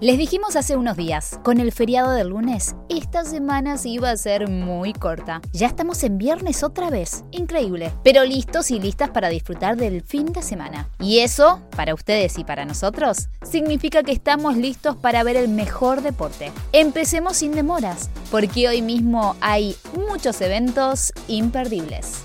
Les 0.00 0.16
dijimos 0.16 0.56
hace 0.56 0.78
unos 0.78 0.96
días, 0.96 1.38
con 1.42 1.60
el 1.60 1.72
feriado 1.72 2.12
del 2.12 2.28
lunes, 2.28 2.74
esta 2.88 3.22
semana 3.22 3.76
se 3.76 3.90
iba 3.90 4.10
a 4.10 4.16
ser 4.16 4.48
muy 4.48 4.94
corta. 4.94 5.42
Ya 5.52 5.66
estamos 5.66 6.02
en 6.04 6.16
viernes 6.16 6.62
otra 6.62 6.88
vez. 6.88 7.22
Increíble. 7.32 7.92
Pero 8.02 8.24
listos 8.24 8.70
y 8.70 8.80
listas 8.80 9.10
para 9.10 9.28
disfrutar 9.28 9.76
del 9.76 10.00
fin 10.00 10.32
de 10.32 10.40
semana. 10.40 10.88
Y 11.00 11.18
eso, 11.18 11.60
para 11.76 11.92
ustedes 11.92 12.38
y 12.38 12.44
para 12.44 12.64
nosotros, 12.64 13.28
significa 13.42 14.02
que 14.02 14.12
estamos 14.12 14.56
listos 14.56 14.96
para 14.96 15.22
ver 15.22 15.36
el 15.36 15.48
mejor 15.48 16.00
deporte. 16.00 16.50
Empecemos 16.72 17.36
sin 17.36 17.52
demoras, 17.52 18.08
porque 18.30 18.68
hoy 18.68 18.80
mismo 18.80 19.36
hay 19.42 19.76
muchos 19.94 20.40
eventos 20.40 21.12
imperdibles. 21.28 22.22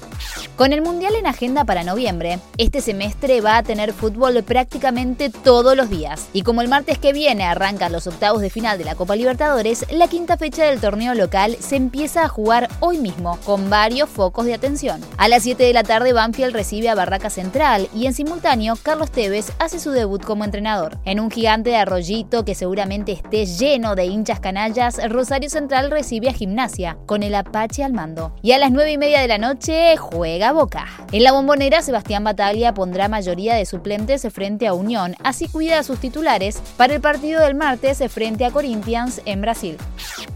Con 0.55 0.71
el 0.71 0.81
Mundial 0.81 1.15
en 1.15 1.27
agenda 1.27 1.65
para 1.65 1.83
noviembre, 1.83 2.39
este 2.57 2.79
semestre 2.79 3.41
va 3.41 3.57
a 3.57 3.63
tener 3.63 3.91
fútbol 3.91 4.41
prácticamente 4.41 5.29
todos 5.29 5.75
los 5.75 5.89
días. 5.89 6.29
Y 6.31 6.43
como 6.43 6.61
el 6.61 6.69
martes 6.69 6.97
que 6.97 7.11
viene 7.11 7.43
arrancan 7.43 7.91
los 7.91 8.07
octavos 8.07 8.41
de 8.41 8.49
final 8.49 8.77
de 8.77 8.85
la 8.85 8.95
Copa 8.95 9.17
Libertadores, 9.17 9.85
la 9.91 10.07
quinta 10.07 10.37
fecha 10.37 10.63
del 10.63 10.79
torneo 10.79 11.13
local 11.13 11.57
se 11.59 11.75
empieza 11.75 12.23
a 12.23 12.29
jugar 12.29 12.69
hoy 12.79 12.99
mismo, 12.99 13.37
con 13.43 13.69
varios 13.69 14.09
focos 14.09 14.45
de 14.45 14.53
atención. 14.53 15.01
A 15.17 15.27
las 15.27 15.43
7 15.43 15.61
de 15.61 15.73
la 15.73 15.83
tarde, 15.83 16.13
Banfield 16.13 16.53
recibe 16.53 16.87
a 16.87 16.95
Barraca 16.95 17.29
Central 17.29 17.89
y 17.93 18.05
en 18.05 18.13
simultáneo, 18.13 18.77
Carlos 18.81 19.11
Tevez 19.11 19.51
hace 19.59 19.77
su 19.77 19.91
debut 19.91 20.23
como 20.23 20.45
entrenador. 20.45 20.99
En 21.03 21.19
un 21.19 21.31
gigante 21.31 21.71
de 21.71 21.75
arroyito 21.75 22.45
que 22.45 22.55
seguramente 22.55 23.11
esté 23.11 23.45
lleno 23.45 23.95
de 23.95 24.05
hinchas 24.05 24.39
canallas, 24.39 25.01
Rosario 25.09 25.49
Central 25.49 25.91
recibe 25.91 26.29
a 26.29 26.33
Gimnasia, 26.33 26.97
con 27.07 27.23
el 27.23 27.35
Apache 27.35 27.83
al 27.83 27.91
mando. 27.91 28.33
Y 28.41 28.53
a 28.53 28.57
las 28.57 28.71
9 28.71 28.93
y 28.93 28.97
media 28.97 29.19
de 29.19 29.27
la 29.27 29.37
noche 29.37 29.97
juega 29.97 30.44
Boca. 30.51 30.85
En 31.11 31.23
la 31.23 31.31
bombonera, 31.31 31.81
Sebastián 31.81 32.23
Bataglia 32.23 32.73
pondrá 32.73 33.07
mayoría 33.07 33.55
de 33.55 33.65
suplentes 33.65 34.27
frente 34.31 34.67
a 34.67 34.73
Unión, 34.73 35.15
así 35.23 35.47
cuida 35.47 35.79
a 35.79 35.83
sus 35.83 35.99
titulares 35.99 36.61
para 36.77 36.95
el 36.95 37.01
partido 37.01 37.41
del 37.41 37.55
martes 37.55 38.03
frente 38.09 38.45
a 38.45 38.51
Corinthians 38.51 39.21
en 39.25 39.41
Brasil. 39.41 39.77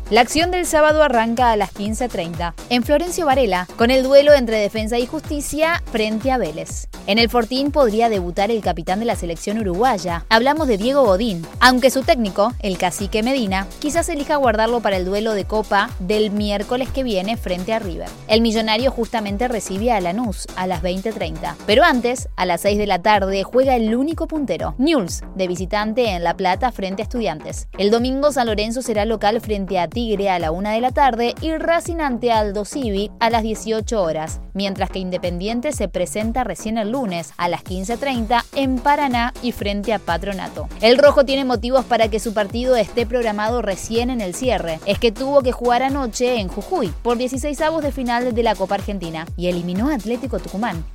La 0.09 0.21
acción 0.21 0.49
del 0.49 0.65
sábado 0.65 1.03
arranca 1.03 1.52
a 1.52 1.55
las 1.55 1.71
15.30 1.71 2.55
en 2.71 2.81
Florencio 2.81 3.27
Varela, 3.27 3.67
con 3.77 3.91
el 3.91 4.02
duelo 4.02 4.33
entre 4.33 4.57
Defensa 4.57 4.97
y 4.97 5.05
Justicia 5.05 5.83
frente 5.91 6.31
a 6.31 6.39
Vélez. 6.39 6.88
En 7.05 7.19
el 7.19 7.29
Fortín 7.29 7.71
podría 7.71 8.09
debutar 8.09 8.49
el 8.49 8.61
capitán 8.61 8.99
de 8.99 9.05
la 9.05 9.15
selección 9.15 9.59
uruguaya. 9.59 10.25
Hablamos 10.30 10.67
de 10.67 10.77
Diego 10.77 11.03
Godín, 11.03 11.45
aunque 11.59 11.91
su 11.91 12.02
técnico, 12.02 12.53
el 12.59 12.80
cacique 12.80 13.21
Medina, 13.21 13.67
quizás 13.77 14.09
elija 14.09 14.35
guardarlo 14.37 14.80
para 14.80 14.97
el 14.97 15.05
duelo 15.05 15.35
de 15.35 15.45
Copa 15.45 15.91
del 15.99 16.31
miércoles 16.31 16.89
que 16.89 17.03
viene 17.03 17.37
frente 17.37 17.73
a 17.73 17.80
River. 17.80 18.09
El 18.27 18.41
millonario 18.41 18.89
justamente 18.89 19.47
recibe 19.47 19.91
a 19.91 20.02
Lanús 20.02 20.47
a 20.55 20.65
las 20.65 20.81
20.30, 20.81 21.53
pero 21.67 21.83
antes, 21.83 22.30
a 22.35 22.47
las 22.47 22.61
6 22.61 22.80
de 22.80 22.87
la 22.87 23.03
tarde, 23.03 23.43
juega 23.43 23.75
el 23.75 23.93
único 23.95 24.27
puntero, 24.27 24.73
Newell's, 24.80 25.21
de 25.35 25.47
visitante 25.47 26.09
en 26.09 26.23
La 26.23 26.35
Plata 26.35 26.71
frente 26.71 27.03
a 27.03 27.05
Estudiantes. 27.05 27.67
El 27.77 27.91
domingo 27.91 28.31
San 28.31 28.47
Lorenzo 28.47 28.81
será 28.81 29.05
local 29.05 29.39
frente 29.39 29.77
a 29.77 29.87
Tigre 30.00 30.30
a 30.30 30.39
la 30.39 30.52
1 30.52 30.69
de 30.69 30.80
la 30.80 30.92
tarde 30.92 31.36
y 31.42 31.52
Racing 31.58 32.00
ante 32.00 32.31
Aldo 32.31 32.64
Civi 32.64 33.11
a 33.19 33.30
las 33.30 33.44
18 33.44 34.02
horas, 34.02 34.39
mientras 34.53 34.89
que 34.89 35.00
Independiente 35.00 35.73
se 35.73 35.89
presenta 35.89 36.45
recién 36.45 36.77
el 36.77 36.92
lunes 36.92 37.33
a 37.36 37.49
las 37.49 37.65
15.30 37.65 38.45
en 38.55 38.80
Paraná 38.80 39.33
y 39.42 39.52
frente 39.52 39.92
a 39.92 39.99
Patronato. 39.99 40.70
El 40.80 40.99
Rojo 40.99 41.26
tiene 41.26 41.43
motivos 41.43 41.83
para 41.83 42.08
que 42.08 42.21
su 42.21 42.33
partido 42.33 42.77
esté 42.77 43.05
programado 43.05 43.61
recién 43.61 44.09
en 44.09 44.21
el 44.21 44.36
cierre. 44.36 44.80
Es 44.86 44.99
que 44.99 45.11
tuvo 45.11 45.42
que 45.42 45.52
jugar 45.52 45.83
anoche 45.83 46.39
en 46.39 46.48
Jujuy 46.48 46.93
por 47.04 47.17
16 47.17 47.59
avos 47.59 47.83
de 47.83 47.92
final 47.92 48.33
de 48.33 48.43
la 48.43 48.55
Copa 48.55 48.76
Argentina 48.76 49.27
y 49.36 49.48
eliminó 49.48 49.89
a 49.89 49.95
Atlético 49.95 50.39
Tucumán. 50.39 50.86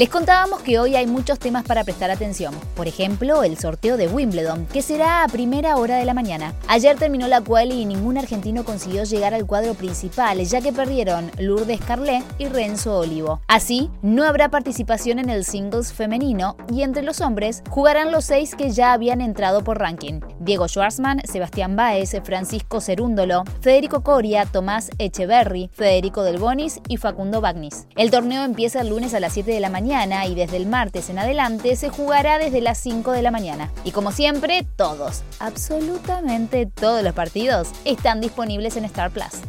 Les 0.00 0.08
contábamos 0.08 0.62
que 0.62 0.78
hoy 0.78 0.96
hay 0.96 1.06
muchos 1.06 1.38
temas 1.38 1.62
para 1.62 1.84
prestar 1.84 2.10
atención. 2.10 2.54
Por 2.74 2.88
ejemplo, 2.88 3.42
el 3.42 3.58
sorteo 3.58 3.98
de 3.98 4.08
Wimbledon, 4.08 4.64
que 4.64 4.80
será 4.80 5.22
a 5.22 5.28
primera 5.28 5.76
hora 5.76 5.98
de 5.98 6.06
la 6.06 6.14
mañana. 6.14 6.54
Ayer 6.68 6.96
terminó 6.96 7.28
la 7.28 7.42
cual 7.42 7.70
y 7.70 7.84
ningún 7.84 8.16
argentino 8.16 8.64
consiguió 8.64 9.04
llegar 9.04 9.34
al 9.34 9.46
cuadro 9.46 9.74
principal, 9.74 10.42
ya 10.42 10.62
que 10.62 10.72
perdieron 10.72 11.30
Lourdes 11.38 11.82
Carlet 11.82 12.24
y 12.38 12.46
Renzo 12.46 12.96
Olivo. 12.96 13.42
Así, 13.46 13.90
no 14.00 14.24
habrá 14.24 14.48
participación 14.48 15.18
en 15.18 15.28
el 15.28 15.44
singles 15.44 15.92
femenino 15.92 16.56
y 16.72 16.80
entre 16.80 17.02
los 17.02 17.20
hombres 17.20 17.62
jugarán 17.68 18.10
los 18.10 18.24
seis 18.24 18.54
que 18.54 18.70
ya 18.70 18.94
habían 18.94 19.20
entrado 19.20 19.62
por 19.62 19.80
ranking. 19.80 20.20
Diego 20.38 20.66
Schwarzman, 20.66 21.20
Sebastián 21.24 21.76
Baez, 21.76 22.16
Francisco 22.24 22.80
Cerúndolo, 22.80 23.44
Federico 23.60 24.02
Coria, 24.02 24.46
Tomás 24.46 24.88
Echeverry, 24.96 25.68
Federico 25.74 26.22
Del 26.22 26.38
Bonis 26.38 26.80
y 26.88 26.96
Facundo 26.96 27.42
Bagnis. 27.42 27.86
El 27.96 28.10
torneo 28.10 28.44
empieza 28.44 28.80
el 28.80 28.88
lunes 28.88 29.12
a 29.12 29.20
las 29.20 29.34
7 29.34 29.50
de 29.50 29.60
la 29.60 29.68
y 29.90 30.36
desde 30.36 30.56
el 30.56 30.66
martes 30.66 31.10
en 31.10 31.18
adelante 31.18 31.74
se 31.74 31.88
jugará 31.88 32.38
desde 32.38 32.60
las 32.60 32.78
5 32.78 33.10
de 33.10 33.22
la 33.22 33.32
mañana. 33.32 33.72
Y 33.82 33.90
como 33.90 34.12
siempre, 34.12 34.64
todos, 34.76 35.24
absolutamente 35.40 36.66
todos 36.66 37.02
los 37.02 37.12
partidos 37.12 37.70
están 37.84 38.20
disponibles 38.20 38.76
en 38.76 38.84
Star 38.84 39.10
Plus. 39.10 39.40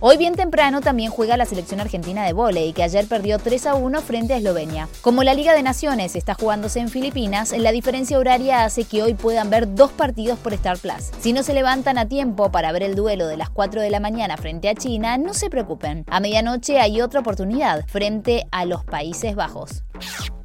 Hoy 0.00 0.16
bien 0.16 0.34
temprano 0.34 0.80
también 0.80 1.10
juega 1.10 1.36
la 1.36 1.46
selección 1.46 1.80
argentina 1.80 2.24
de 2.24 2.32
vóley, 2.32 2.72
que 2.72 2.82
ayer 2.82 3.06
perdió 3.06 3.38
3 3.38 3.66
a 3.66 3.74
1 3.74 4.00
frente 4.02 4.34
a 4.34 4.36
Eslovenia. 4.36 4.88
Como 5.00 5.22
la 5.22 5.34
Liga 5.34 5.54
de 5.54 5.62
Naciones 5.62 6.14
está 6.16 6.34
jugándose 6.34 6.80
en 6.80 6.88
Filipinas, 6.88 7.52
la 7.56 7.72
diferencia 7.72 8.18
horaria 8.18 8.64
hace 8.64 8.84
que 8.84 9.02
hoy 9.02 9.14
puedan 9.14 9.50
ver 9.50 9.74
dos 9.74 9.92
partidos 9.92 10.38
por 10.38 10.52
Star 10.52 10.78
Plus. 10.78 11.10
Si 11.20 11.32
no 11.32 11.42
se 11.42 11.54
levantan 11.54 11.96
a 11.98 12.06
tiempo 12.06 12.50
para 12.50 12.72
ver 12.72 12.82
el 12.82 12.94
duelo 12.94 13.26
de 13.26 13.36
las 13.36 13.50
4 13.50 13.80
de 13.80 13.90
la 13.90 14.00
mañana 14.00 14.36
frente 14.36 14.68
a 14.68 14.74
China, 14.74 15.16
no 15.16 15.32
se 15.32 15.48
preocupen. 15.48 16.04
A 16.08 16.20
medianoche 16.20 16.80
hay 16.80 17.00
otra 17.00 17.20
oportunidad 17.20 17.86
frente 17.86 18.46
a 18.50 18.64
los 18.64 18.84
Países 18.84 19.34
Bajos. 19.34 19.84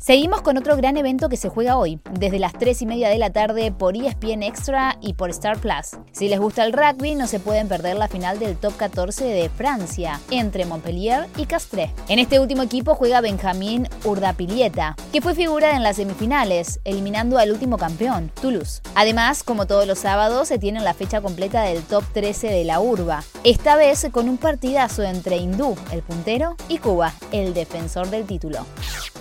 Seguimos 0.10 0.42
con 0.42 0.58
otro 0.58 0.76
gran 0.76 0.98
evento 0.98 1.30
que 1.30 1.38
se 1.38 1.50
juega 1.50 1.78
hoy, 1.78 2.00
desde 2.14 2.40
las 2.40 2.54
3 2.54 2.82
y 2.82 2.86
media 2.88 3.10
de 3.10 3.20
la 3.20 3.30
tarde 3.30 3.72
por 3.72 3.96
ESPN 3.96 4.42
Extra 4.42 4.98
y 5.02 5.14
por 5.14 5.30
Star 5.30 5.60
Plus. 5.60 6.00
Si 6.14 6.30
les 6.30 6.40
gusta 6.40 6.66
el 6.66 6.74
rugby, 6.74 7.14
no 7.14 7.28
se 7.28 7.40
pueden 7.40 7.68
perder 7.68 7.96
la 7.96 8.08
final 8.08 8.40
del 8.40 8.58
Top 8.58 8.76
14 8.76 9.24
de 9.24 9.50
Francia, 9.50 10.20
entre 10.32 10.66
Montpellier 10.66 11.28
y 11.38 11.46
Castres. 11.46 11.92
En 12.08 12.18
este 12.18 12.40
último 12.40 12.64
equipo 12.64 12.96
juega 12.96 13.22
Benjamín 13.22 13.88
Urdapilieta, 14.04 14.96
que 15.14 15.22
fue 15.22 15.36
figura 15.36 15.76
en 15.76 15.84
las 15.84 15.98
semifinales, 15.98 16.80
eliminando 16.86 17.38
al 17.38 17.52
último 17.52 17.78
campeón, 17.78 18.32
Toulouse. 18.42 18.82
Además, 18.96 19.44
como 19.44 19.68
todos 19.68 19.86
los 19.86 20.00
sábados, 20.00 20.48
se 20.48 20.58
tiene 20.58 20.80
la 20.80 20.96
fecha 20.96 21.22
completa 21.22 21.62
del 21.62 21.84
Top 21.84 22.04
13 22.14 22.48
de 22.48 22.66
la 22.66 22.80
Urba, 22.80 23.24
esta 23.44 23.76
vez 23.76 24.08
con 24.12 24.28
un 24.28 24.38
partidazo 24.40 25.04
entre 25.04 25.38
Hindú, 25.38 25.76
el 25.92 26.02
puntero, 26.02 26.56
y 26.68 26.80
Cuba, 26.80 27.14
el 27.32 27.54
defensor 27.54 28.10
del 28.10 28.26
título. 28.26 28.66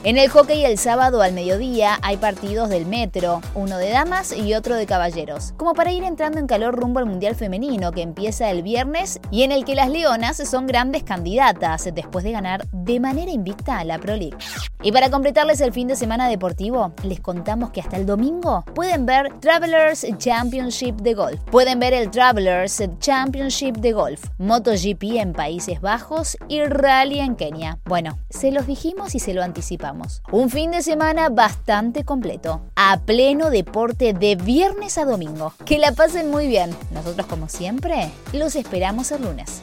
En 0.04 0.16
el 0.16 0.28
hockey 0.28 0.64
el 0.64 0.78
sábado 0.78 1.22
al 1.22 1.32
mediodía 1.32 1.98
hay 2.02 2.18
partidos 2.18 2.70
del 2.70 2.86
Metro, 2.86 3.40
uno 3.56 3.78
de 3.78 3.90
damas 3.90 4.32
y 4.32 4.54
otro 4.54 4.76
de 4.76 4.86
caballeros, 4.86 5.54
como 5.56 5.74
para 5.74 5.90
ir 5.90 6.04
entrando 6.04 6.38
en 6.38 6.46
calor 6.46 6.76
rumbo 6.76 7.00
al 7.00 7.06
Mundial 7.06 7.34
Femenino 7.34 7.90
que 7.90 8.02
empieza 8.02 8.48
el 8.48 8.62
viernes 8.62 9.18
y 9.32 9.42
en 9.42 9.50
el 9.50 9.64
que 9.64 9.74
las 9.74 9.90
Leonas 9.90 10.36
son 10.36 10.68
grandes 10.68 11.02
candidatas 11.02 11.90
después 11.92 12.24
de 12.24 12.30
ganar 12.30 12.68
de 12.70 13.00
manera 13.00 13.32
invicta 13.32 13.80
a 13.80 13.84
la 13.84 13.98
Pro 13.98 14.14
League. 14.14 14.38
Y 14.82 14.92
para 14.92 15.10
completarles 15.10 15.60
el 15.60 15.72
fin 15.72 15.88
de 15.88 15.96
semana 15.96 16.28
deportivo, 16.28 16.92
les 17.02 17.20
contamos 17.20 17.70
que 17.70 17.80
hasta 17.80 17.96
el 17.96 18.06
domingo 18.06 18.64
pueden 18.74 19.06
ver 19.06 19.32
Travelers 19.40 20.06
Championship 20.18 20.96
de 20.96 21.14
golf. 21.14 21.40
Pueden 21.50 21.80
ver 21.80 21.94
el 21.94 22.10
Travelers 22.10 22.82
Championship 23.00 23.76
de 23.78 23.92
golf, 23.92 24.24
MotoGP 24.38 25.02
en 25.16 25.32
Países 25.32 25.80
Bajos 25.80 26.36
y 26.48 26.62
Rally 26.62 27.20
en 27.20 27.34
Kenia. 27.36 27.78
Bueno, 27.84 28.18
se 28.30 28.52
los 28.52 28.66
dijimos 28.66 29.14
y 29.14 29.18
se 29.18 29.34
lo 29.34 29.42
anticipamos 29.42 30.22
un 30.30 30.50
fin 30.50 30.70
de 30.70 30.82
semana 30.82 31.28
bastante 31.28 32.04
completo, 32.04 32.62
a 32.76 33.00
pleno 33.00 33.50
deporte 33.50 34.12
de 34.12 34.36
viernes 34.36 34.98
a 34.98 35.04
domingo. 35.04 35.52
Que 35.64 35.78
la 35.78 35.92
pasen 35.92 36.30
muy 36.30 36.46
bien. 36.46 36.70
Nosotros 36.90 37.26
como 37.26 37.48
siempre, 37.48 38.10
los 38.32 38.56
esperamos 38.56 39.10
el 39.12 39.22
lunes. 39.22 39.62